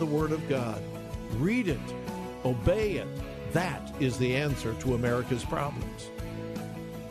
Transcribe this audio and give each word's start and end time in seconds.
the 0.00 0.06
Word 0.06 0.32
of 0.32 0.48
God. 0.48 0.82
Read 1.36 1.68
it, 1.68 1.78
obey 2.46 2.92
it. 2.92 3.06
That 3.52 3.92
is 4.00 4.16
the 4.16 4.34
answer 4.34 4.72
to 4.80 4.94
America's 4.94 5.44
problems. 5.44 6.08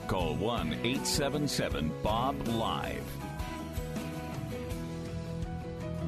Call 0.07 0.33
1 0.33 0.73
877 0.73 1.93
Bob 2.01 2.47
Live. 2.47 3.03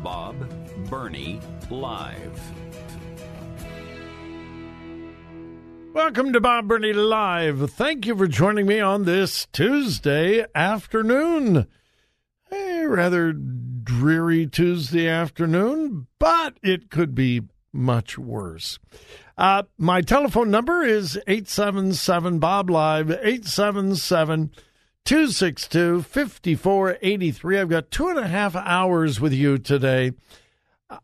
Bob 0.02 0.36
Burney 0.90 1.40
Live. 1.70 2.42
Welcome 5.94 6.34
to 6.34 6.42
Bob 6.42 6.68
Burney 6.68 6.94
Live. 6.94 7.70
Thank 7.70 8.08
you 8.08 8.18
for 8.18 8.26
joining 8.26 8.66
me 8.66 8.80
on 8.80 9.06
this 9.06 9.46
Tuesday 9.54 10.48
afternoon. 10.56 11.68
A 12.52 12.86
rather 12.88 13.34
dreary 13.84 14.48
Tuesday 14.48 15.08
afternoon, 15.08 16.08
but 16.20 16.58
it 16.62 16.90
could 16.90 17.16
be 17.16 17.42
much 17.74 18.18
worse. 18.18 18.80
Uh, 19.38 19.64
my 19.78 20.02
telephone 20.02 20.52
number 20.52 20.84
is 20.84 21.18
877 21.28 22.40
Bob 22.40 22.70
Live, 22.70 23.10
877 23.10 24.52
262 25.06 26.02
5483. 26.04 27.60
I've 27.60 27.70
got 27.70 27.92
two 27.92 28.10
and 28.10 28.20
a 28.20 28.28
half 28.28 28.56
hours 28.56 29.20
with 29.20 29.34
you 29.34 29.58
today. 29.58 30.12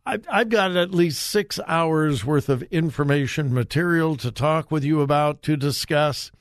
I've 0.05 0.49
got 0.49 0.75
at 0.75 0.91
least 0.91 1.25
six 1.25 1.59
hours 1.65 2.25
worth 2.25 2.49
of 2.49 2.61
information 2.63 3.53
material 3.53 4.17
to 4.17 4.31
talk 4.31 4.69
with 4.69 4.83
you 4.83 5.01
about, 5.01 5.41
to 5.43 5.55
discuss. 5.55 6.31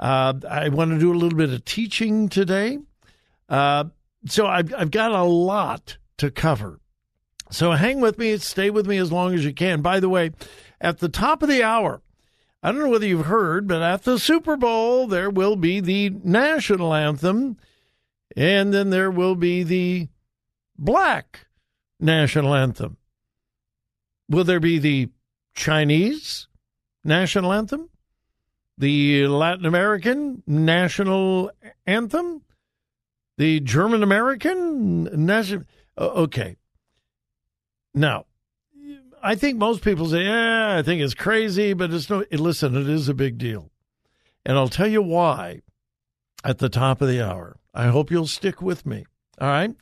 Uh, 0.00 0.34
I 0.48 0.68
want 0.68 0.90
to 0.90 0.98
do 0.98 1.12
a 1.12 1.14
little 1.14 1.38
bit 1.38 1.50
of 1.50 1.64
teaching 1.64 2.28
today. 2.28 2.78
Uh, 3.48 3.84
so 4.26 4.46
I've, 4.46 4.72
I've 4.74 4.90
got 4.90 5.12
a 5.12 5.22
lot 5.22 5.98
to 6.18 6.30
cover. 6.30 6.80
So 7.50 7.72
hang 7.72 8.00
with 8.00 8.18
me, 8.18 8.36
stay 8.38 8.70
with 8.70 8.86
me 8.86 8.96
as 8.96 9.12
long 9.12 9.34
as 9.34 9.44
you 9.44 9.52
can. 9.52 9.82
By 9.82 10.00
the 10.00 10.08
way, 10.08 10.30
at 10.80 10.98
the 10.98 11.08
top 11.08 11.42
of 11.42 11.48
the 11.48 11.62
hour, 11.62 12.00
I 12.62 12.70
don't 12.70 12.80
know 12.80 12.88
whether 12.88 13.06
you've 13.06 13.26
heard, 13.26 13.66
but 13.66 13.82
at 13.82 14.04
the 14.04 14.18
Super 14.18 14.56
Bowl, 14.56 15.06
there 15.06 15.28
will 15.28 15.56
be 15.56 15.80
the 15.80 16.10
national 16.24 16.94
anthem, 16.94 17.56
and 18.36 18.72
then 18.72 18.90
there 18.90 19.10
will 19.10 19.34
be 19.34 19.64
the 19.64 20.08
black 20.78 21.46
national 21.98 22.54
anthem. 22.54 22.96
Will 24.28 24.44
there 24.44 24.60
be 24.60 24.78
the 24.78 25.10
Chinese 25.54 26.46
national 27.04 27.52
anthem? 27.52 27.90
The 28.78 29.26
Latin 29.26 29.66
American 29.66 30.42
national 30.46 31.50
anthem? 31.86 32.42
The 33.42 33.58
German 33.58 34.04
American 34.04 35.26
national. 35.26 35.64
Uh, 35.98 36.06
okay. 36.10 36.56
Now, 37.92 38.26
I 39.20 39.34
think 39.34 39.58
most 39.58 39.82
people 39.82 40.08
say, 40.08 40.26
"Yeah, 40.26 40.76
I 40.78 40.82
think 40.82 41.02
it's 41.02 41.14
crazy," 41.14 41.72
but 41.72 41.92
it's 41.92 42.08
no. 42.08 42.24
Listen, 42.30 42.76
it 42.76 42.88
is 42.88 43.08
a 43.08 43.14
big 43.14 43.38
deal, 43.38 43.72
and 44.46 44.56
I'll 44.56 44.68
tell 44.68 44.86
you 44.86 45.02
why 45.02 45.62
at 46.44 46.58
the 46.58 46.68
top 46.68 47.02
of 47.02 47.08
the 47.08 47.20
hour. 47.20 47.56
I 47.74 47.88
hope 47.88 48.12
you'll 48.12 48.28
stick 48.28 48.62
with 48.62 48.86
me. 48.86 49.06
All 49.40 49.48
right, 49.48 49.74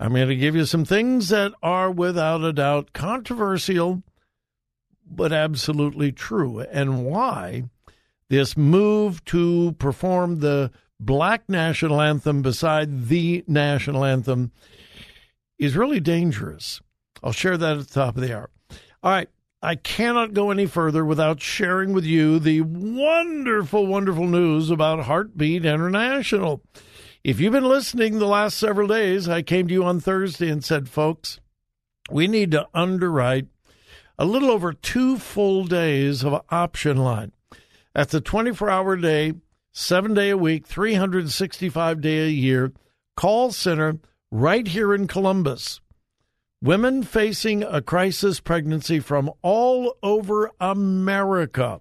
I'm 0.00 0.14
going 0.14 0.28
to 0.28 0.36
give 0.36 0.56
you 0.56 0.64
some 0.64 0.86
things 0.86 1.28
that 1.28 1.52
are 1.62 1.90
without 1.90 2.42
a 2.42 2.52
doubt 2.54 2.94
controversial, 2.94 4.02
but 5.06 5.34
absolutely 5.34 6.12
true, 6.12 6.60
and 6.60 7.04
why 7.04 7.64
this 8.30 8.56
move 8.56 9.22
to 9.26 9.72
perform 9.72 10.40
the 10.40 10.70
black 11.04 11.48
national 11.48 12.00
anthem 12.00 12.42
beside 12.42 13.08
the 13.08 13.44
national 13.46 14.04
anthem 14.04 14.52
is 15.58 15.76
really 15.76 16.00
dangerous. 16.00 16.80
I'll 17.22 17.32
share 17.32 17.56
that 17.56 17.76
at 17.76 17.88
the 17.88 17.94
top 17.94 18.16
of 18.16 18.22
the 18.22 18.36
hour. 18.36 18.50
All 19.02 19.10
right. 19.10 19.28
I 19.64 19.76
cannot 19.76 20.34
go 20.34 20.50
any 20.50 20.66
further 20.66 21.04
without 21.04 21.40
sharing 21.40 21.92
with 21.92 22.04
you 22.04 22.40
the 22.40 22.62
wonderful, 22.62 23.86
wonderful 23.86 24.26
news 24.26 24.70
about 24.70 25.04
Heartbeat 25.04 25.64
International. 25.64 26.60
If 27.22 27.38
you've 27.38 27.52
been 27.52 27.68
listening 27.68 28.18
the 28.18 28.26
last 28.26 28.58
several 28.58 28.88
days, 28.88 29.28
I 29.28 29.42
came 29.42 29.68
to 29.68 29.72
you 29.72 29.84
on 29.84 30.00
Thursday 30.00 30.48
and 30.48 30.64
said, 30.64 30.88
folks, 30.88 31.38
we 32.10 32.26
need 32.26 32.50
to 32.50 32.66
underwrite 32.74 33.46
a 34.18 34.24
little 34.24 34.50
over 34.50 34.72
two 34.72 35.16
full 35.18 35.62
days 35.64 36.24
of 36.24 36.42
option 36.50 36.96
line. 36.96 37.30
That's 37.94 38.14
a 38.14 38.20
24 38.20 38.68
hour 38.68 38.96
day 38.96 39.34
seven 39.72 40.14
day 40.14 40.30
a 40.30 40.36
week, 40.36 40.66
365 40.66 42.00
day 42.00 42.26
a 42.26 42.28
year 42.28 42.72
call 43.16 43.52
center 43.52 43.98
right 44.30 44.66
here 44.66 44.94
in 44.94 45.06
Columbus. 45.06 45.80
Women 46.62 47.02
facing 47.02 47.64
a 47.64 47.82
crisis 47.82 48.40
pregnancy 48.40 49.00
from 49.00 49.30
all 49.42 49.96
over 50.02 50.50
America. 50.60 51.80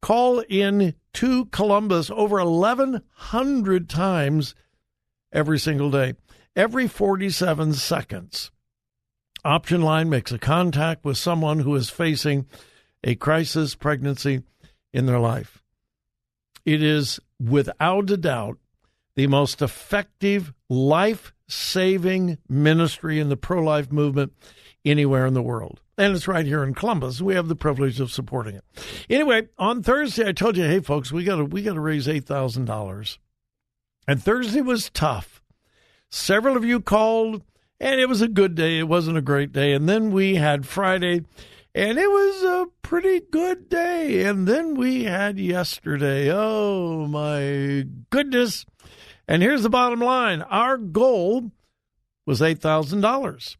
Call 0.00 0.40
in 0.48 0.94
to 1.14 1.46
Columbus 1.46 2.10
over 2.10 2.36
1,100 2.44 3.88
times 3.88 4.54
every 5.32 5.58
single 5.58 5.90
day, 5.90 6.14
every 6.54 6.86
47 6.86 7.72
seconds. 7.74 8.52
Option 9.44 9.82
Line 9.82 10.08
makes 10.08 10.30
a 10.30 10.38
contact 10.38 11.04
with 11.04 11.16
someone 11.16 11.60
who 11.60 11.74
is 11.74 11.90
facing 11.90 12.46
a 13.02 13.16
crisis 13.16 13.74
pregnancy 13.74 14.42
in 14.92 15.06
their 15.06 15.20
life. 15.20 15.62
It 16.66 16.82
is 16.82 17.20
without 17.40 18.10
a 18.10 18.16
doubt 18.16 18.58
the 19.14 19.28
most 19.28 19.62
effective 19.62 20.52
life 20.68 21.32
saving 21.48 22.38
ministry 22.48 23.20
in 23.20 23.28
the 23.28 23.36
pro 23.36 23.62
life 23.62 23.92
movement 23.92 24.32
anywhere 24.84 25.26
in 25.26 25.34
the 25.34 25.42
world. 25.42 25.80
And 25.96 26.14
it's 26.14 26.28
right 26.28 26.44
here 26.44 26.62
in 26.64 26.74
Columbus. 26.74 27.22
We 27.22 27.34
have 27.36 27.48
the 27.48 27.56
privilege 27.56 28.00
of 28.00 28.10
supporting 28.10 28.56
it. 28.56 28.64
Anyway, 29.08 29.48
on 29.56 29.82
Thursday 29.82 30.28
I 30.28 30.32
told 30.32 30.56
you, 30.56 30.64
hey 30.64 30.80
folks, 30.80 31.12
we 31.12 31.24
gotta 31.24 31.44
we 31.44 31.62
gotta 31.62 31.80
raise 31.80 32.08
eight 32.08 32.26
thousand 32.26 32.66
dollars. 32.66 33.18
And 34.08 34.22
Thursday 34.22 34.60
was 34.60 34.90
tough. 34.90 35.40
Several 36.10 36.56
of 36.56 36.64
you 36.64 36.80
called 36.80 37.42
and 37.78 38.00
it 38.00 38.08
was 38.08 38.22
a 38.22 38.28
good 38.28 38.56
day. 38.56 38.78
It 38.78 38.88
wasn't 38.88 39.18
a 39.18 39.22
great 39.22 39.52
day. 39.52 39.72
And 39.72 39.88
then 39.88 40.10
we 40.10 40.34
had 40.34 40.66
Friday 40.66 41.24
and 41.76 41.98
it 41.98 42.10
was 42.10 42.42
a 42.42 42.66
pretty 42.80 43.20
good 43.20 43.68
day. 43.68 44.24
And 44.24 44.48
then 44.48 44.76
we 44.76 45.04
had 45.04 45.38
yesterday. 45.38 46.32
Oh 46.32 47.06
my 47.06 47.86
goodness. 48.08 48.64
And 49.28 49.42
here's 49.42 49.62
the 49.62 49.68
bottom 49.68 50.00
line 50.00 50.40
our 50.40 50.78
goal 50.78 51.52
was 52.24 52.40
$8,000. 52.40 53.56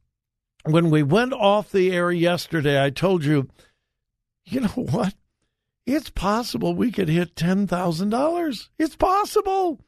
When 0.65 0.89
we 0.89 1.03
went 1.03 1.35
off 1.35 1.71
the 1.71 1.93
air 1.93 2.11
yesterday, 2.11 2.83
I 2.83 2.89
told 2.89 3.23
you 3.23 3.51
you 4.47 4.61
know 4.61 4.69
what? 4.75 5.15
It's 5.85 6.09
possible 6.09 6.75
we 6.75 6.91
could 6.91 7.11
hit 7.11 7.37
$10,000. 7.37 8.69
It's 8.79 8.97
possible. 8.97 9.85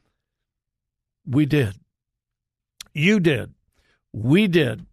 We 1.25 1.47
did. 1.47 1.73
You 2.93 3.19
did. 3.19 3.55
We 4.13 4.47
did. 4.47 4.85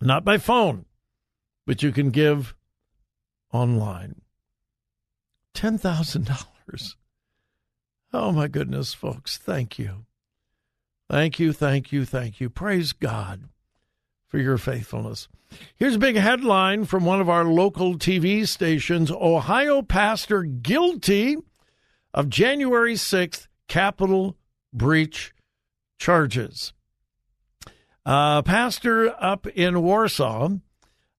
Not 0.00 0.24
by 0.24 0.38
phone, 0.38 0.86
but 1.66 1.82
you 1.82 1.92
can 1.92 2.10
give 2.10 2.54
online. 3.52 4.22
$10,000. 5.54 6.94
Oh 8.12 8.32
my 8.32 8.48
goodness, 8.48 8.94
folks. 8.94 9.36
Thank 9.36 9.78
you. 9.78 10.06
Thank 11.08 11.38
you, 11.38 11.52
thank 11.52 11.92
you, 11.92 12.04
thank 12.04 12.40
you. 12.40 12.50
Praise 12.50 12.92
God 12.92 13.48
for 14.36 14.42
your 14.42 14.58
faithfulness. 14.58 15.28
Here's 15.76 15.94
a 15.94 15.98
big 15.98 16.16
headline 16.16 16.84
from 16.84 17.06
one 17.06 17.22
of 17.22 17.28
our 17.30 17.46
local 17.46 17.94
TV 17.94 18.46
stations 18.46 19.10
Ohio 19.10 19.80
pastor 19.80 20.42
guilty 20.42 21.38
of 22.12 22.28
January 22.28 22.96
6th 22.96 23.46
Capitol 23.66 24.36
breach 24.74 25.32
charges. 25.98 26.74
Uh, 28.04 28.42
pastor 28.42 29.10
up 29.18 29.46
in 29.46 29.80
Warsaw 29.80 30.50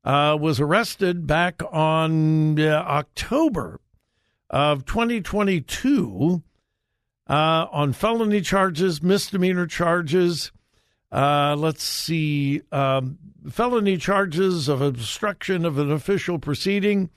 uh, 0.03 0.37
was 0.39 0.59
arrested 0.59 1.25
back 1.25 1.63
on 1.71 2.59
uh, 2.59 2.65
October 2.65 3.81
of 4.51 4.85
2022 4.85 6.43
uh, 7.27 7.33
on 7.71 7.93
felony 7.93 8.41
charges, 8.41 9.01
misdemeanor 9.01 9.65
charges. 9.65 10.51
Uh, 11.11 11.55
let's 11.57 11.83
see, 11.83 12.61
um, 12.71 13.17
felony 13.49 13.97
charges 13.97 14.67
of 14.67 14.81
obstruction 14.81 15.65
of 15.65 15.77
an 15.77 15.91
official 15.91 16.37
proceeding 16.37 17.09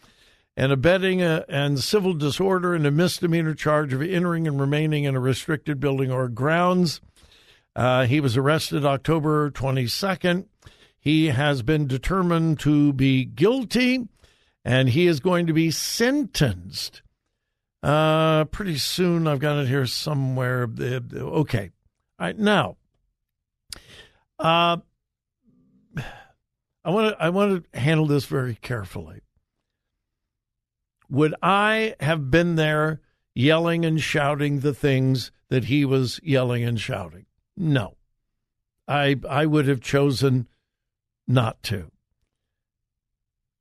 and 0.57 0.73
abetting 0.73 1.23
a, 1.23 1.45
and 1.49 1.81
civil 1.81 2.13
disorder, 2.13 2.75
and 2.75 2.87
a 2.87 2.91
misdemeanor 2.91 3.55
charge 3.55 3.93
of 3.93 4.03
entering 4.03 4.47
and 4.47 4.61
remaining 4.61 5.05
in 5.05 5.17
a 5.17 5.21
restricted 5.21 5.81
building 5.81 6.13
or 6.13 6.29
grounds. 6.29 7.01
Uh, 7.75 8.05
he 8.05 8.21
was 8.21 8.37
arrested 8.37 8.85
October 8.85 9.51
22nd. 9.51 10.45
He 10.99 11.29
has 11.29 11.63
been 11.63 11.87
determined 11.87 12.61
to 12.61 12.93
be 12.93 13.25
guilty, 13.25 14.07
and 14.65 14.91
he 14.91 15.07
is 15.07 15.21
going 15.21 15.47
to 15.47 15.53
be 15.53 15.71
sentenced 15.71 17.03
uh, 17.83 18.45
pretty 18.47 18.77
soon. 18.77 19.27
I've 19.27 19.39
got 19.39 19.59
it 19.59 19.69
here 19.69 19.87
somewhere. 19.87 20.69
Okay. 21.13 21.71
All 22.19 22.27
right. 22.27 22.39
Now, 22.39 22.77
uh, 24.41 24.79
I 26.85 26.91
want 26.91 27.15
to 27.15 27.23
I 27.23 27.29
want 27.29 27.65
to 27.73 27.79
handle 27.79 28.07
this 28.07 28.25
very 28.25 28.55
carefully. 28.55 29.21
Would 31.11 31.35
I 31.43 31.95
have 32.01 32.31
been 32.31 32.57
there 32.57 33.01
yelling 33.35 33.85
and 33.85 34.01
shouting 34.01 34.61
the 34.61 34.75
things 34.75 35.31
that 35.49 35.65
he 35.65 35.85
was 35.85 36.21
yelling 36.23 36.65
and 36.65 36.81
shouting? 36.81 37.27
No. 37.57 37.97
I 38.89 39.17
I 39.29 39.47
would 39.47 39.67
have 39.69 39.81
chosen 39.81 40.49
not 41.29 41.63
to. 41.65 41.91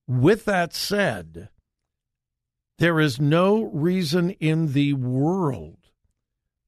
With 0.08 0.46
that 0.46 0.74
said, 0.74 1.50
there 2.80 3.00
is 3.00 3.20
no 3.20 3.64
reason 3.64 4.32
in 4.32 4.74
the 4.74 4.94
world 4.94 5.90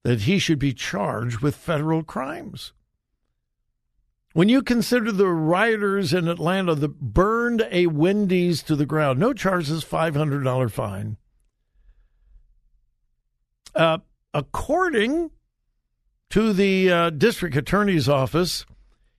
that 0.04 0.22
he 0.22 0.38
should 0.38 0.60
be 0.60 0.74
charged 0.74 1.40
with 1.40 1.56
federal 1.56 2.04
crimes. 2.04 2.74
When 4.34 4.48
you 4.48 4.62
consider 4.62 5.12
the 5.12 5.28
rioters 5.28 6.14
in 6.14 6.28
Atlanta 6.28 6.74
that 6.76 7.00
burned 7.00 7.68
a 7.70 7.88
Wendy's 7.88 8.64
to 8.64 8.76
the 8.76 8.86
ground, 8.86 9.20
no 9.20 9.34
charges, 9.34 9.84
$500 9.84 10.72
fine. 10.72 11.18
Uh, 13.76 13.98
according 14.34 15.32
to 16.30 16.54
the 16.54 16.92
uh, 16.92 17.10
district 17.10 17.58
attorney's 17.58 18.08
office, 18.08 18.66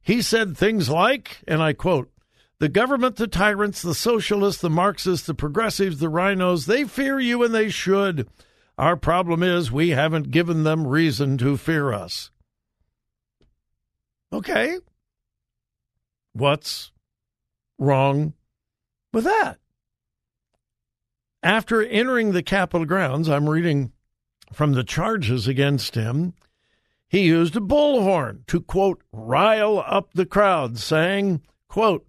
he 0.00 0.22
said 0.22 0.56
things 0.56 0.88
like, 0.88 1.42
and 1.46 1.62
I 1.62 1.74
quote, 1.74 2.10
the 2.58 2.68
government, 2.68 3.16
the 3.16 3.26
tyrants, 3.26 3.82
the 3.82 3.94
socialists, 3.94 4.62
the 4.62 4.70
Marxists, 4.70 5.26
the 5.26 5.34
progressives, 5.34 5.98
the 5.98 6.10
RINOs, 6.10 6.66
they 6.66 6.84
fear 6.84 7.18
you 7.18 7.42
and 7.42 7.54
they 7.54 7.68
should. 7.68 8.28
Our 8.78 8.96
problem 8.96 9.42
is 9.42 9.70
we 9.70 9.90
haven't 9.90 10.30
given 10.30 10.62
them 10.62 10.86
reason 10.86 11.36
to 11.38 11.56
fear 11.56 11.92
us. 11.92 12.30
Okay. 14.32 14.78
What's 16.32 16.92
wrong 17.78 18.34
with 19.12 19.24
that? 19.24 19.58
After 21.42 21.82
entering 21.82 22.32
the 22.32 22.42
Capitol 22.42 22.86
grounds, 22.86 23.28
I'm 23.28 23.48
reading 23.48 23.92
from 24.52 24.72
the 24.72 24.84
charges 24.84 25.48
against 25.48 25.94
him. 25.94 26.34
He 27.08 27.22
used 27.22 27.56
a 27.56 27.60
bullhorn 27.60 28.46
to, 28.46 28.60
quote, 28.60 29.02
rile 29.12 29.82
up 29.86 30.14
the 30.14 30.24
crowd, 30.24 30.78
saying, 30.78 31.42
quote, 31.68 32.06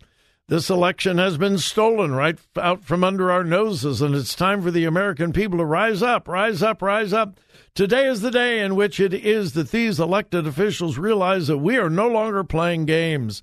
this 0.48 0.70
election 0.70 1.18
has 1.18 1.38
been 1.38 1.58
stolen 1.58 2.14
right 2.14 2.38
out 2.58 2.84
from 2.84 3.04
under 3.04 3.32
our 3.32 3.44
noses, 3.44 4.02
and 4.02 4.14
it's 4.14 4.36
time 4.36 4.62
for 4.62 4.72
the 4.72 4.86
American 4.86 5.34
people 5.34 5.58
to 5.58 5.66
rise 5.66 6.04
up, 6.04 6.28
rise 6.28 6.62
up, 6.62 6.82
rise 6.82 7.12
up. 7.12 7.40
Today 7.74 8.08
is 8.08 8.22
the 8.22 8.30
day 8.30 8.60
in 8.60 8.76
which 8.76 9.00
it 9.00 9.14
is 9.14 9.54
that 9.54 9.72
these 9.72 10.00
elected 10.00 10.46
officials 10.46 10.98
realize 10.98 11.48
that 11.48 11.58
we 11.58 11.78
are 11.78 11.90
no 11.90 12.08
longer 12.08 12.44
playing 12.44 12.86
games, 12.86 13.42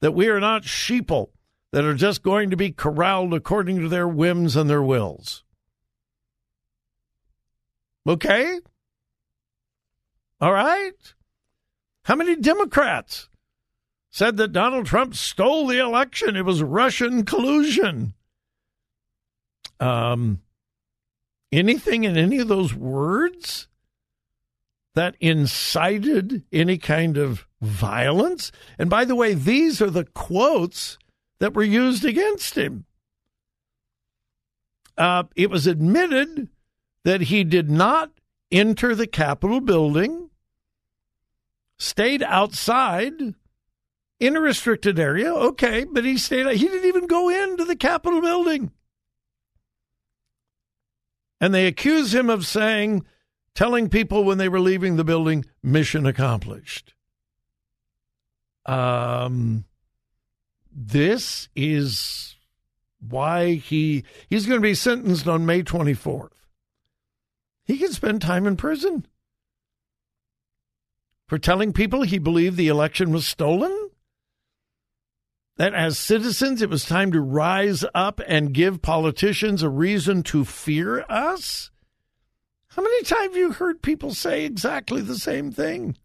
that 0.00 0.12
we 0.12 0.28
are 0.28 0.40
not 0.40 0.62
sheeple 0.62 1.28
that 1.72 1.84
are 1.84 1.94
just 1.94 2.22
going 2.22 2.50
to 2.50 2.56
be 2.56 2.70
corralled 2.70 3.34
according 3.34 3.80
to 3.80 3.88
their 3.88 4.08
whims 4.08 4.56
and 4.56 4.68
their 4.68 4.82
wills. 4.82 5.44
Okay? 8.06 8.60
All 10.40 10.52
right. 10.52 11.14
How 12.04 12.14
many 12.14 12.36
Democrats 12.36 13.28
said 14.10 14.38
that 14.38 14.52
Donald 14.52 14.86
Trump 14.86 15.14
stole 15.14 15.66
the 15.66 15.78
election? 15.78 16.36
It 16.36 16.44
was 16.44 16.62
Russian 16.62 17.24
collusion. 17.24 18.14
Um, 19.78 20.40
anything 21.52 22.04
in 22.04 22.16
any 22.16 22.38
of 22.38 22.48
those 22.48 22.74
words 22.74 23.67
that 24.98 25.14
incited 25.20 26.42
any 26.52 26.76
kind 26.76 27.16
of 27.16 27.46
violence? 27.60 28.50
And 28.78 28.90
by 28.90 29.04
the 29.04 29.14
way, 29.14 29.32
these 29.32 29.80
are 29.80 29.90
the 29.90 30.04
quotes 30.04 30.98
that 31.38 31.54
were 31.54 31.62
used 31.62 32.04
against 32.04 32.58
him. 32.58 32.84
Uh, 34.96 35.22
it 35.36 35.50
was 35.50 35.68
admitted 35.68 36.48
that 37.04 37.22
he 37.22 37.44
did 37.44 37.70
not 37.70 38.10
enter 38.50 38.96
the 38.96 39.06
Capitol 39.06 39.60
building 39.60 40.30
stayed 41.78 42.24
outside 42.24 43.12
in 44.18 44.36
a 44.36 44.40
restricted 44.40 44.98
area. 44.98 45.32
Okay, 45.32 45.84
but 45.84 46.04
he 46.04 46.18
stayed. 46.18 46.48
He 46.56 46.66
didn't 46.66 46.88
even 46.88 47.06
go 47.06 47.28
into 47.28 47.64
the 47.64 47.76
Capitol 47.76 48.20
building. 48.20 48.72
And 51.40 51.54
they 51.54 51.68
accuse 51.68 52.12
him 52.12 52.28
of 52.28 52.44
saying, 52.44 53.04
telling 53.58 53.88
people 53.88 54.22
when 54.22 54.38
they 54.38 54.48
were 54.48 54.60
leaving 54.60 54.94
the 54.94 55.02
building, 55.02 55.44
mission 55.64 56.06
accomplished. 56.06 56.94
Um, 58.64 59.64
this 60.70 61.48
is 61.56 62.36
why 63.00 63.54
he 63.54 64.04
he's 64.30 64.46
going 64.46 64.60
to 64.60 64.62
be 64.62 64.74
sentenced 64.74 65.26
on 65.26 65.44
May 65.44 65.64
24th. 65.64 66.30
He 67.64 67.78
can 67.78 67.92
spend 67.92 68.22
time 68.22 68.46
in 68.46 68.56
prison 68.56 69.08
for 71.26 71.36
telling 71.36 71.72
people 71.72 72.02
he 72.02 72.18
believed 72.18 72.56
the 72.56 72.68
election 72.68 73.10
was 73.10 73.26
stolen? 73.26 73.90
That 75.56 75.74
as 75.74 75.98
citizens, 75.98 76.62
it 76.62 76.70
was 76.70 76.84
time 76.84 77.10
to 77.10 77.20
rise 77.20 77.84
up 77.92 78.20
and 78.28 78.54
give 78.54 78.82
politicians 78.82 79.64
a 79.64 79.68
reason 79.68 80.22
to 80.24 80.44
fear 80.44 81.04
us? 81.08 81.72
How 82.68 82.82
many 82.82 83.02
times 83.02 83.32
have 83.32 83.36
you 83.36 83.52
heard 83.52 83.82
people 83.82 84.14
say 84.14 84.44
exactly 84.44 85.00
the 85.00 85.18
same 85.18 85.50
thing? 85.50 85.96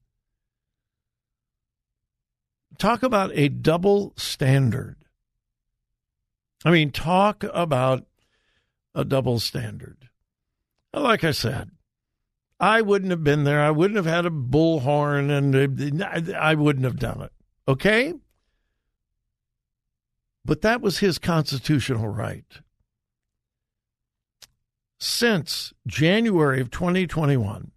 Talk 2.78 3.04
about 3.04 3.32
a 3.34 3.50
double 3.50 4.14
standard. 4.16 4.98
I 6.66 6.72
mean, 6.72 6.92
talk 6.92 7.44
about 7.54 8.06
a 8.96 9.04
double 9.04 9.40
standard. 9.40 10.10
Like 10.94 11.24
I 11.24 11.32
said, 11.32 11.72
I 12.60 12.82
wouldn't 12.82 13.12
have 13.12 13.24
been 13.24 13.44
there. 13.44 13.62
I 13.62 13.72
wouldn't 13.72 13.98
have 13.98 14.06
had 14.06 14.26
a 14.26 14.30
bullhorn, 14.30 15.30
and 15.30 16.34
I 16.34 16.56
wouldn't 16.56 16.86
have 16.86 17.00
done 17.00 17.22
it. 17.22 17.32
Okay? 17.68 18.14
But 20.46 20.62
that 20.62 20.82
was 20.82 21.00
his 21.00 21.20
constitutional 21.20 22.08
right. 22.08 22.46
Since 25.06 25.74
January 25.86 26.62
of 26.62 26.72
2021, 26.72 27.72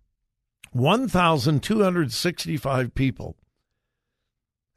1,265 0.71 2.95
people 2.95 3.37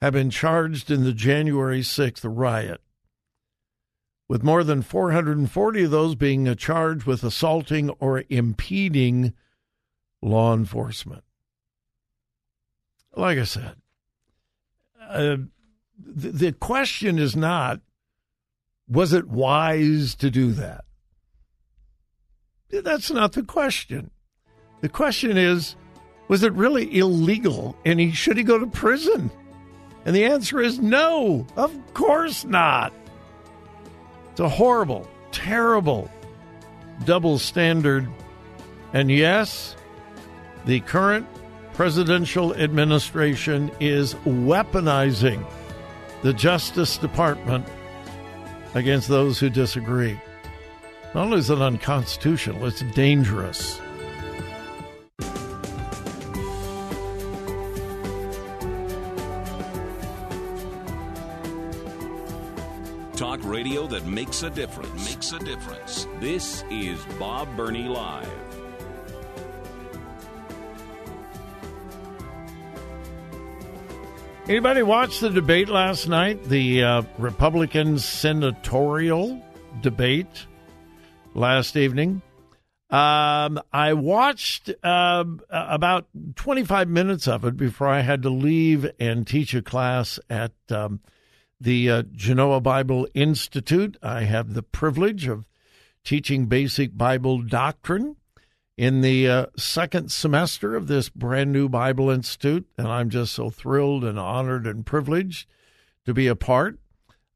have 0.01 0.13
been 0.13 0.31
charged 0.31 0.89
in 0.89 1.03
the 1.03 1.13
January 1.13 1.81
6th 1.81 2.21
riot, 2.23 2.81
with 4.27 4.41
more 4.41 4.63
than 4.63 4.81
440 4.81 5.83
of 5.83 5.91
those 5.91 6.15
being 6.15 6.55
charged 6.55 7.05
with 7.05 7.23
assaulting 7.23 7.91
or 7.99 8.23
impeding 8.29 9.35
law 10.19 10.55
enforcement. 10.55 11.23
Like 13.15 13.37
I 13.37 13.43
said, 13.43 13.75
uh, 15.07 15.37
the, 15.99 16.31
the 16.31 16.51
question 16.53 17.19
is 17.19 17.35
not 17.35 17.81
was 18.87 19.13
it 19.13 19.27
wise 19.27 20.15
to 20.15 20.31
do 20.31 20.51
that? 20.53 20.85
That's 22.69 23.11
not 23.11 23.33
the 23.33 23.43
question. 23.43 24.11
The 24.81 24.89
question 24.89 25.37
is 25.37 25.75
was 26.27 26.43
it 26.43 26.53
really 26.53 26.97
illegal 26.97 27.75
and 27.85 27.99
he 27.99 28.11
should 28.11 28.37
he 28.37 28.43
go 28.43 28.59
to 28.59 28.67
prison? 28.67 29.31
And 30.05 30.15
the 30.15 30.25
answer 30.25 30.61
is 30.61 30.79
no, 30.79 31.45
of 31.57 31.75
course 31.93 32.45
not. 32.45 32.93
It's 34.31 34.39
a 34.39 34.49
horrible, 34.49 35.07
terrible 35.31 36.09
double 37.05 37.39
standard. 37.39 38.07
And 38.93 39.11
yes, 39.11 39.75
the 40.65 40.79
current 40.81 41.27
presidential 41.73 42.53
administration 42.55 43.71
is 43.79 44.15
weaponizing 44.25 45.45
the 46.21 46.33
Justice 46.33 46.97
Department 46.97 47.65
against 48.75 49.07
those 49.07 49.39
who 49.39 49.49
disagree. 49.49 50.19
Not 51.15 51.23
only 51.23 51.39
is 51.39 51.49
it 51.49 51.59
unconstitutional, 51.59 52.67
it's 52.67 52.83
dangerous. 52.93 53.81
Talk 63.15 63.43
radio 63.43 63.87
that 63.87 64.05
makes 64.05 64.43
a 64.43 64.51
difference. 64.51 65.09
Makes 65.09 65.33
a 65.33 65.39
difference. 65.39 66.07
This 66.19 66.63
is 66.69 67.03
Bob 67.17 67.53
Burney 67.57 67.87
Live. 67.87 68.29
Anybody 74.47 74.83
watch 74.83 75.19
the 75.21 75.31
debate 75.31 75.69
last 75.69 76.07
night? 76.07 76.43
The 76.43 76.83
uh, 76.83 77.01
Republican 77.17 77.97
senatorial 77.97 79.43
debate 79.81 80.45
last 81.33 81.75
evening. 81.75 82.21
Um, 82.89 83.61
I 83.71 83.93
watched 83.93 84.71
uh, 84.83 85.23
about 85.49 86.07
25 86.35 86.89
minutes 86.89 87.27
of 87.27 87.45
it 87.45 87.55
before 87.55 87.87
I 87.87 88.01
had 88.01 88.23
to 88.23 88.29
leave 88.29 88.89
and 88.99 89.27
teach 89.27 89.53
a 89.53 89.61
class 89.61 90.19
at 90.29 90.53
um, 90.69 91.01
the 91.61 91.89
uh, 91.89 92.03
Genoa 92.11 92.61
Bible 92.61 93.07
Institute. 93.13 93.97
I 94.01 94.21
have 94.21 94.53
the 94.53 94.63
privilege 94.63 95.27
of 95.27 95.45
teaching 96.03 96.47
basic 96.47 96.97
Bible 96.97 97.43
doctrine 97.43 98.15
in 98.75 99.01
the 99.01 99.27
uh, 99.27 99.45
second 99.55 100.11
semester 100.11 100.75
of 100.75 100.87
this 100.87 101.09
brand 101.09 101.51
new 101.51 101.69
Bible 101.69 102.09
Institute, 102.09 102.65
and 102.77 102.87
I'm 102.87 103.09
just 103.09 103.33
so 103.33 103.51
thrilled 103.51 104.03
and 104.03 104.17
honored 104.17 104.65
and 104.65 104.83
privileged 104.85 105.47
to 106.05 106.13
be 106.13 106.25
a 106.25 106.35
part 106.35 106.79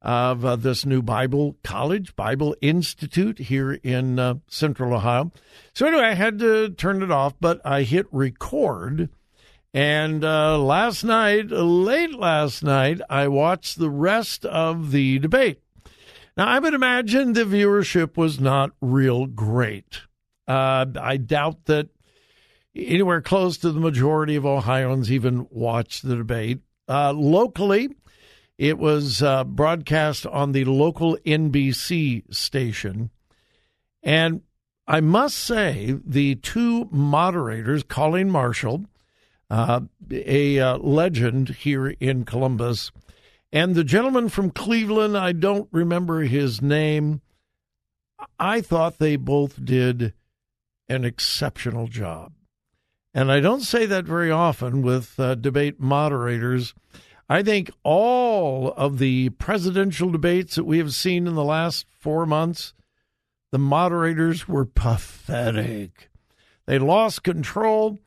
of 0.04 0.44
uh, 0.44 0.56
this 0.58 0.86
new 0.86 1.02
Bible 1.02 1.56
College, 1.64 2.16
Bible 2.16 2.56
Institute 2.62 3.40
here 3.40 3.74
in 3.74 4.20
uh, 4.20 4.36
Central 4.48 4.94
Ohio. 4.94 5.32
So, 5.74 5.88
anyway, 5.88 6.04
I 6.04 6.14
had 6.14 6.40
to 6.40 6.70
turn 6.70 7.02
it 7.02 7.12
off, 7.12 7.34
but 7.40 7.62
I 7.66 7.84
hit 7.84 8.08
record. 8.12 9.10
And 9.74 10.24
uh, 10.24 10.60
last 10.60 11.04
night, 11.04 11.50
late 11.50 12.14
last 12.14 12.64
night, 12.64 13.02
I 13.10 13.28
watched 13.30 13.80
the 13.80 13.90
rest 13.90 14.46
of 14.46 14.92
the 14.92 15.20
debate. 15.20 15.62
Now, 16.36 16.48
I 16.48 16.60
would 16.60 16.74
imagine 16.74 17.34
the 17.34 17.44
viewership 17.44 18.18
was 18.18 18.40
not 18.40 18.72
real 18.82 19.26
great. 19.26 20.02
Uh, 20.48 20.86
I 21.00 21.18
doubt 21.18 21.66
that 21.66 21.90
anywhere 22.76 23.22
close 23.22 23.58
to 23.60 23.72
the 23.72 23.80
majority 23.80 24.36
of 24.36 24.46
Ohioans 24.46 25.12
even 25.12 25.48
watched 25.50 26.08
the 26.08 26.18
debate. 26.18 26.60
Uh, 26.90 27.14
locally, 27.14 27.90
it 28.64 28.80
was 28.80 29.22
uh, 29.22 29.44
broadcast 29.44 30.26
on 30.26 30.54
the 30.54 30.64
local 30.64 31.18
NBC 31.26 32.34
station. 32.34 33.10
And 34.02 34.42
I 34.88 35.02
must 35.02 35.38
say, 35.38 36.00
the 36.06 36.36
two 36.36 36.88
moderators, 36.90 37.84
Colleen 37.84 38.30
Marshall, 38.30 38.86
uh, 39.50 39.82
a 40.10 40.60
uh, 40.60 40.78
legend 40.78 41.50
here 41.50 41.90
in 41.90 42.24
Columbus, 42.24 42.94
and 43.52 43.76
the 43.76 43.84
gentleman 43.84 44.30
from 44.30 44.50
Cleveland, 44.50 45.18
I 45.18 45.34
don't 45.34 45.68
remember 45.74 46.22
his 46.22 46.62
name. 46.62 47.20
I 48.40 48.62
thought 48.62 48.98
they 48.98 49.18
both 49.18 49.66
did 49.66 50.14
an 50.88 51.04
exceptional 51.04 51.88
job. 51.88 52.32
And 53.14 53.30
I 53.30 53.42
don't 53.42 53.60
say 53.60 53.86
that 53.88 54.06
very 54.06 54.32
often 54.32 54.84
with 54.84 55.20
uh, 55.20 55.36
debate 55.36 55.82
moderators. 55.82 56.74
I 57.34 57.42
think 57.42 57.72
all 57.82 58.74
of 58.74 59.00
the 59.00 59.30
presidential 59.30 60.12
debates 60.12 60.54
that 60.54 60.66
we 60.66 60.78
have 60.78 60.94
seen 60.94 61.26
in 61.26 61.34
the 61.34 61.44
last 61.44 61.88
four 62.00 62.28
months, 62.28 62.76
the 63.50 63.58
moderators 63.58 64.48
were 64.48 64.66
pathetic. 64.66 66.12
They 66.68 66.78
lost 66.78 67.24
control. 67.24 67.98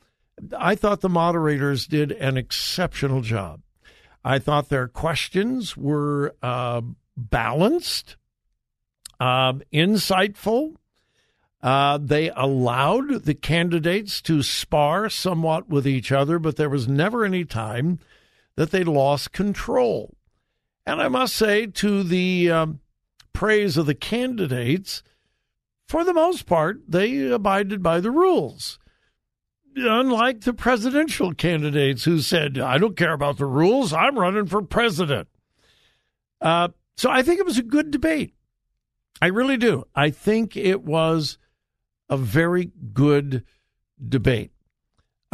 I 0.56 0.76
thought 0.76 1.00
the 1.00 1.08
moderators 1.08 1.88
did 1.88 2.12
an 2.12 2.36
exceptional 2.36 3.20
job. 3.20 3.62
I 4.24 4.38
thought 4.38 4.68
their 4.68 4.86
questions 4.86 5.76
were 5.76 6.36
uh, 6.40 6.82
balanced, 7.16 8.14
uh, 9.18 9.54
insightful, 9.72 10.76
uh, 11.64 11.98
they 12.00 12.30
allowed 12.30 13.24
the 13.24 13.34
candidates 13.34 14.22
to 14.22 14.44
spar 14.44 15.10
somewhat 15.10 15.68
with 15.68 15.84
each 15.84 16.12
other, 16.12 16.38
but 16.38 16.54
there 16.54 16.70
was 16.70 16.86
never 16.86 17.24
any 17.24 17.44
time 17.44 17.98
that 18.56 18.70
they 18.70 18.84
lost 18.84 19.32
control. 19.32 20.16
And 20.84 21.00
I 21.00 21.08
must 21.08 21.34
say, 21.34 21.66
to 21.66 22.02
the 22.02 22.50
um, 22.50 22.80
praise 23.32 23.76
of 23.76 23.86
the 23.86 23.94
candidates, 23.94 25.02
for 25.86 26.04
the 26.04 26.14
most 26.14 26.46
part, 26.46 26.80
they 26.88 27.30
abided 27.30 27.82
by 27.82 28.00
the 28.00 28.10
rules. 28.10 28.78
Unlike 29.76 30.42
the 30.42 30.54
presidential 30.54 31.34
candidates 31.34 32.04
who 32.04 32.20
said, 32.20 32.58
I 32.58 32.78
don't 32.78 32.96
care 32.96 33.12
about 33.12 33.36
the 33.36 33.46
rules, 33.46 33.92
I'm 33.92 34.18
running 34.18 34.46
for 34.46 34.62
president. 34.62 35.28
Uh, 36.40 36.68
so 36.96 37.10
I 37.10 37.22
think 37.22 37.40
it 37.40 37.46
was 37.46 37.58
a 37.58 37.62
good 37.62 37.90
debate. 37.90 38.32
I 39.20 39.26
really 39.26 39.56
do. 39.56 39.84
I 39.94 40.10
think 40.10 40.56
it 40.56 40.82
was 40.82 41.38
a 42.08 42.16
very 42.16 42.70
good 42.92 43.44
debate. 44.08 44.52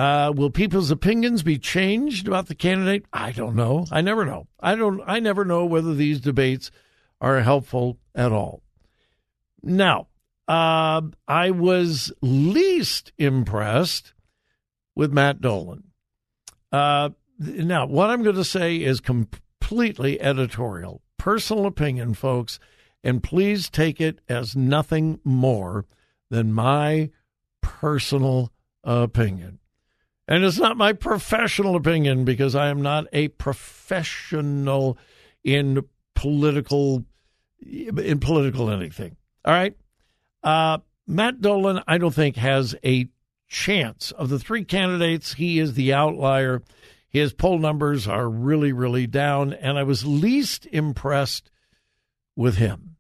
Uh, 0.03 0.33
will 0.33 0.51
people's 0.51 0.91
opinions 0.91 1.45
be 1.45 1.57
changed 1.57 2.27
about 2.27 2.49
the 2.49 2.57
candidate? 2.57 3.07
I 3.13 3.31
don't 3.31 3.55
know. 3.55 3.87
I 3.93 4.01
never 4.01 4.25
know. 4.25 4.49
I 4.59 4.75
don't. 4.75 5.01
I 5.07 5.21
never 5.21 5.45
know 5.45 5.65
whether 5.65 5.95
these 5.95 6.21
debates 6.21 6.73
are 7.21 7.41
helpful 7.43 8.01
at 8.13 8.33
all. 8.33 8.65
Now, 9.63 10.09
uh, 10.49 11.03
I 11.29 11.53
was 11.53 12.13
least 12.21 13.13
impressed 13.17 14.13
with 14.97 15.13
Matt 15.13 15.41
Dolan. 15.41 15.85
Uh, 16.73 17.11
now, 17.39 17.87
what 17.87 18.11
I'm 18.11 18.25
going 18.25 18.35
to 18.35 18.43
say 18.43 18.79
is 18.79 18.99
completely 18.99 20.21
editorial, 20.21 21.01
personal 21.17 21.65
opinion, 21.65 22.15
folks, 22.15 22.59
and 23.05 23.23
please 23.23 23.71
take 23.71 24.01
it 24.01 24.19
as 24.29 24.57
nothing 24.57 25.21
more 25.23 25.87
than 26.29 26.53
my 26.53 27.11
personal 27.61 28.51
opinion. 28.83 29.61
And 30.33 30.45
it's 30.45 30.59
not 30.59 30.79
my 30.79 30.95
professional 30.95 31.77
opinion 31.77 32.25
because 32.25 32.55
I 32.55 32.69
am 32.69 32.81
not 32.81 33.05
a 33.13 33.29
professional 33.29 34.97
in 35.45 35.85
political 36.15 37.05
in 37.61 38.19
political 38.19 38.71
anything. 38.71 39.17
All 39.45 39.53
right. 39.53 39.77
Uh, 40.43 40.79
Matt 41.07 41.43
Dolan, 41.43 41.83
I 41.87 41.99
don't 41.99 42.15
think 42.15 42.37
has 42.37 42.75
a 42.83 43.11
chance. 43.47 44.11
Of 44.13 44.31
the 44.31 44.39
three 44.39 44.65
candidates, 44.65 45.35
he 45.35 45.59
is 45.59 45.75
the 45.75 45.93
outlier. 45.93 46.63
His 47.11 47.35
poll 47.35 47.59
numbers 47.59 48.09
are 48.09 48.27
really, 48.27 48.73
really 48.73 49.07
down, 49.07 49.53
and 49.53 49.77
I 49.77 49.83
was 49.83 50.07
least 50.07 50.67
impressed 50.73 51.51
with 52.37 52.57
him. 52.57 52.97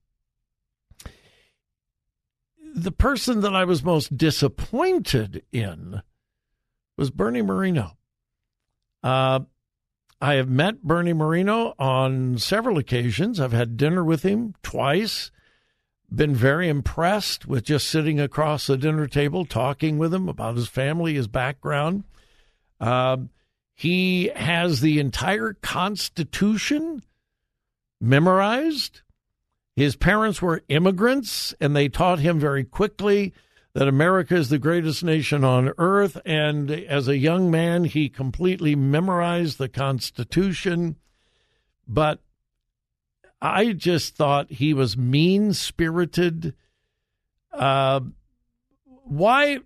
The 2.74 2.92
person 2.92 3.40
that 3.40 3.56
I 3.56 3.64
was 3.64 3.82
most 3.82 4.18
disappointed 4.18 5.44
in 5.50 6.02
was 7.02 7.10
Bernie 7.10 7.42
Moreno. 7.42 7.96
Uh, 9.02 9.40
I 10.20 10.34
have 10.34 10.48
met 10.48 10.84
Bernie 10.84 11.12
Moreno 11.12 11.74
on 11.76 12.38
several 12.38 12.78
occasions. 12.78 13.40
I've 13.40 13.50
had 13.50 13.76
dinner 13.76 14.04
with 14.04 14.22
him 14.22 14.54
twice. 14.62 15.32
Been 16.14 16.32
very 16.32 16.68
impressed 16.68 17.44
with 17.44 17.64
just 17.64 17.88
sitting 17.88 18.20
across 18.20 18.68
the 18.68 18.76
dinner 18.76 19.08
table, 19.08 19.44
talking 19.44 19.98
with 19.98 20.14
him 20.14 20.28
about 20.28 20.54
his 20.54 20.68
family, 20.68 21.14
his 21.14 21.26
background. 21.26 22.04
Uh, 22.78 23.16
he 23.74 24.30
has 24.36 24.80
the 24.80 25.00
entire 25.00 25.54
Constitution 25.54 27.02
memorized. 28.00 29.00
His 29.74 29.96
parents 29.96 30.40
were 30.40 30.62
immigrants, 30.68 31.52
and 31.60 31.74
they 31.74 31.88
taught 31.88 32.20
him 32.20 32.38
very 32.38 32.62
quickly 32.62 33.32
that 33.74 33.88
America 33.88 34.34
is 34.34 34.48
the 34.48 34.58
greatest 34.58 35.02
nation 35.02 35.44
on 35.44 35.72
earth. 35.78 36.18
And 36.24 36.70
as 36.70 37.08
a 37.08 37.16
young 37.16 37.50
man, 37.50 37.84
he 37.84 38.08
completely 38.08 38.74
memorized 38.74 39.58
the 39.58 39.68
Constitution. 39.68 40.96
But 41.88 42.20
I 43.40 43.72
just 43.72 44.14
thought 44.14 44.50
he 44.50 44.74
was 44.74 44.96
mean 44.96 45.52
spirited. 45.52 46.54
Uh, 47.52 48.00
why? 49.04 49.60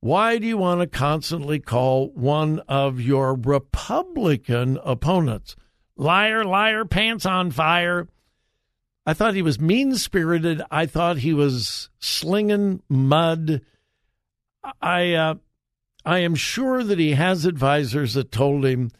Why 0.00 0.38
do 0.38 0.46
you 0.46 0.58
want 0.58 0.82
to 0.82 0.86
constantly 0.86 1.58
call 1.58 2.10
one 2.10 2.60
of 2.68 3.00
your 3.00 3.34
Republican 3.34 4.78
opponents 4.84 5.56
liar, 5.96 6.44
liar, 6.44 6.84
pants 6.84 7.26
on 7.26 7.50
fire? 7.50 8.06
I 9.06 9.14
thought 9.14 9.34
he 9.34 9.42
was 9.42 9.60
mean 9.60 9.94
spirited. 9.94 10.62
I 10.70 10.86
thought 10.86 11.18
he 11.18 11.32
was 11.32 11.90
slinging 12.00 12.82
mud. 12.88 13.60
I 14.82 15.14
uh, 15.14 15.34
I 16.04 16.18
am 16.18 16.34
sure 16.34 16.82
that 16.82 16.98
he 16.98 17.12
has 17.12 17.44
advisors 17.44 18.14
that 18.14 18.32
told 18.32 18.64
him 18.64 18.90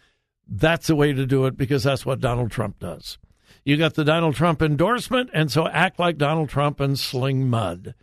that's 0.46 0.86
the 0.86 0.96
way 0.96 1.12
to 1.12 1.26
do 1.26 1.46
it 1.46 1.56
because 1.56 1.82
that's 1.82 2.06
what 2.06 2.20
Donald 2.20 2.52
Trump 2.52 2.78
does. 2.78 3.18
You 3.64 3.76
got 3.76 3.94
the 3.94 4.04
Donald 4.04 4.36
Trump 4.36 4.62
endorsement, 4.62 5.28
and 5.34 5.50
so 5.50 5.66
act 5.66 5.98
like 5.98 6.18
Donald 6.18 6.50
Trump 6.50 6.78
and 6.78 6.96
sling 6.96 7.48
mud. 7.48 7.94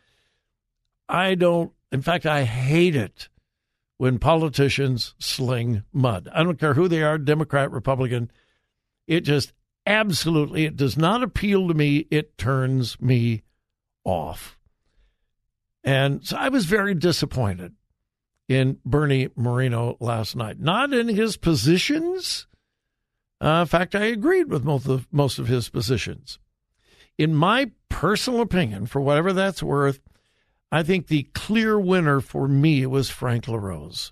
I 1.08 1.36
don't. 1.36 1.72
In 1.90 2.02
fact, 2.02 2.26
I 2.26 2.44
hate 2.44 2.98
it 2.98 3.30
when 3.98 4.20
politicians 4.20 5.16
sling 5.20 5.84
mud. 5.94 6.28
I 6.34 6.44
don't 6.44 6.60
care 6.60 6.74
who 6.74 6.90
they 6.90 7.02
are, 7.02 7.18
Democrat, 7.18 7.72
Republican. 7.72 8.30
It 9.08 9.22
just 9.22 9.54
absolutely. 9.86 10.66
It 10.66 10.76
does 10.76 10.98
not 10.98 11.24
appeal 11.24 11.68
to 11.68 11.74
me. 11.74 12.08
It 12.10 12.38
turns 12.38 13.00
me 13.00 13.44
off. 14.04 14.58
And 15.84 16.26
so 16.26 16.38
i 16.38 16.50
was 16.50 16.66
very 16.66 16.94
disappointed 16.94 17.74
in 18.48 18.80
bernie 18.86 19.30
moreno 19.36 19.98
last 20.00 20.36
night. 20.36 20.60
Not 20.60 20.94
in 20.94 21.08
his 21.08 21.38
positions. 21.38 22.48
Uh, 23.42 23.62
in 23.62 23.68
fact 23.68 23.96
i 23.96 24.06
agreed 24.06 24.50
with 24.50 24.64
most 24.64 24.88
of 24.88 25.08
most 25.12 25.40
of 25.40 25.48
his 25.48 25.70
positions. 25.70 26.40
In 27.18 27.36
my 27.36 27.72
personal 27.90 28.42
opinion 28.42 28.86
for 28.86 29.02
whatever 29.02 29.34
that's 29.34 29.62
worth 29.62 30.00
i 30.72 30.84
think 30.84 31.08
the 31.08 31.24
clear 31.34 31.80
winner 31.80 32.22
for 32.22 32.48
me 32.48 32.86
was 32.86 33.10
frank 33.10 33.48
larose. 33.48 34.12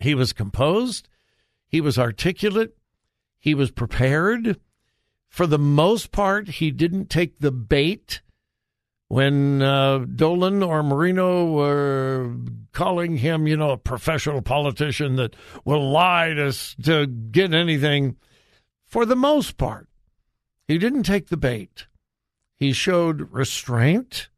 He 0.00 0.14
was 0.14 0.32
composed. 0.32 1.08
He 1.68 1.80
was 1.80 1.98
articulate 1.98 2.76
he 3.42 3.54
was 3.54 3.72
prepared. 3.72 4.60
For 5.28 5.48
the 5.48 5.58
most 5.58 6.12
part, 6.12 6.48
he 6.48 6.70
didn't 6.70 7.10
take 7.10 7.40
the 7.40 7.50
bait 7.50 8.22
when 9.08 9.60
uh, 9.60 9.98
Dolan 9.98 10.62
or 10.62 10.84
Moreno 10.84 11.50
were 11.50 12.36
calling 12.70 13.16
him, 13.16 13.48
you 13.48 13.56
know, 13.56 13.72
a 13.72 13.76
professional 13.76 14.42
politician 14.42 15.16
that 15.16 15.34
will 15.64 15.90
lie 15.90 16.32
to, 16.34 16.52
to 16.84 17.06
get 17.08 17.52
anything. 17.52 18.16
For 18.86 19.04
the 19.04 19.16
most 19.16 19.56
part, 19.56 19.88
he 20.68 20.78
didn't 20.78 21.02
take 21.02 21.26
the 21.26 21.36
bait. 21.36 21.88
He 22.54 22.72
showed 22.72 23.32
restraint 23.32 24.28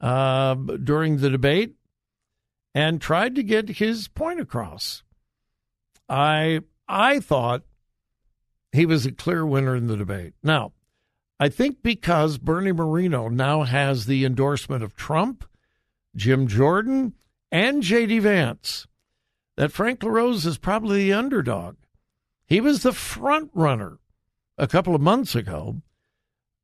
uh, 0.00 0.56
during 0.56 1.18
the 1.18 1.30
debate 1.30 1.76
and 2.74 3.00
tried 3.00 3.36
to 3.36 3.44
get 3.44 3.68
his 3.68 4.08
point 4.08 4.40
across. 4.40 5.04
I 6.08 6.62
I 6.88 7.20
thought 7.20 7.62
he 8.72 8.86
was 8.86 9.06
a 9.06 9.12
clear 9.12 9.44
winner 9.44 9.74
in 9.74 9.86
the 9.86 9.96
debate. 9.96 10.34
Now, 10.42 10.72
I 11.38 11.48
think 11.48 11.82
because 11.82 12.38
Bernie 12.38 12.72
Moreno 12.72 13.28
now 13.28 13.62
has 13.62 14.06
the 14.06 14.24
endorsement 14.24 14.84
of 14.84 14.94
Trump, 14.94 15.44
Jim 16.14 16.46
Jordan, 16.46 17.14
and 17.50 17.82
J.D. 17.82 18.20
Vance, 18.20 18.86
that 19.56 19.72
Frank 19.72 20.02
LaRose 20.02 20.46
is 20.46 20.58
probably 20.58 21.04
the 21.04 21.12
underdog. 21.12 21.76
He 22.46 22.60
was 22.60 22.82
the 22.82 22.92
front 22.92 23.50
runner 23.54 23.98
a 24.58 24.66
couple 24.66 24.94
of 24.94 25.00
months 25.00 25.34
ago. 25.34 25.82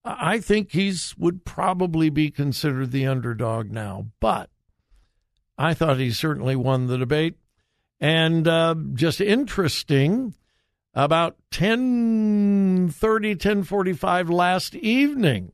I 0.05 0.39
think 0.39 0.71
he's 0.71 1.17
would 1.19 1.45
probably 1.45 2.11
be 2.11 2.31
considered 2.31 2.93
the 2.93 3.07
underdog 3.07 3.71
now, 3.71 4.07
but 4.21 4.51
I 5.59 5.75
thought 5.75 5.99
he 5.99 6.11
certainly 6.11 6.55
won 6.55 6.87
the 6.87 6.99
debate. 6.99 7.37
And 7.99 8.47
uh, 8.47 8.75
just 8.93 9.21
interesting 9.21 10.35
about 10.97 11.37
1030 11.57 13.29
1045 13.31 14.31
last 14.31 14.75
evening 14.75 15.53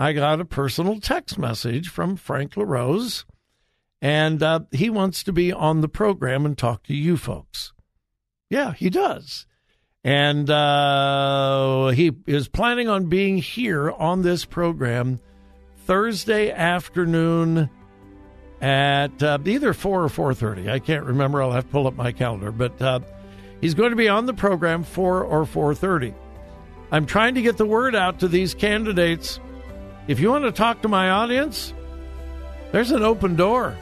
i 0.00 0.12
got 0.12 0.40
a 0.40 0.44
personal 0.44 0.98
text 0.98 1.38
message 1.38 1.88
from 1.88 2.16
frank 2.16 2.56
larose 2.56 3.24
and 4.02 4.42
uh, 4.42 4.60
he 4.72 4.88
wants 4.88 5.22
to 5.24 5.32
be 5.32 5.52
on 5.52 5.80
the 5.80 5.88
program 5.88 6.46
and 6.46 6.56
talk 6.56 6.82
to 6.84 6.94
you 6.94 7.16
folks. 7.16 7.72
Yeah 8.48 8.72
he 8.72 8.90
does. 8.90 9.46
And 10.02 10.48
uh, 10.48 11.88
he 11.88 12.12
is 12.26 12.48
planning 12.48 12.88
on 12.88 13.06
being 13.06 13.36
here 13.36 13.90
on 13.90 14.22
this 14.22 14.44
program 14.44 15.20
thursday 15.84 16.50
afternoon 16.50 17.68
at 18.62 19.22
uh, 19.22 19.38
either 19.44 19.74
4 19.74 20.04
or 20.04 20.08
4.30 20.08 20.70
i 20.70 20.78
can't 20.78 21.04
remember. 21.04 21.42
I'll 21.42 21.52
have 21.52 21.64
to 21.64 21.70
pull 21.70 21.86
up 21.86 21.96
my 21.96 22.12
calendar. 22.12 22.52
But 22.52 22.80
uh, 22.80 23.00
He's 23.60 23.74
going 23.74 23.90
to 23.90 23.96
be 23.96 24.08
on 24.08 24.26
the 24.26 24.34
program 24.34 24.84
4 24.84 25.22
or 25.24 25.44
4:30. 25.44 26.14
I'm 26.92 27.06
trying 27.06 27.34
to 27.34 27.42
get 27.42 27.56
the 27.56 27.66
word 27.66 27.94
out 27.94 28.20
to 28.20 28.28
these 28.28 28.54
candidates. 28.54 29.38
If 30.08 30.18
you 30.18 30.30
want 30.30 30.44
to 30.44 30.52
talk 30.52 30.82
to 30.82 30.88
my 30.88 31.10
audience, 31.10 31.72
there's 32.72 32.90
an 32.90 33.02
open 33.02 33.36
door. 33.36 33.76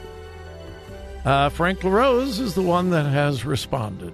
Uh, 1.25 1.49
Frank 1.49 1.83
LaRose 1.83 2.39
is 2.39 2.53
the 2.55 2.61
one 2.61 2.91
that 2.91 3.05
has 3.05 3.45
responded. 3.45 4.13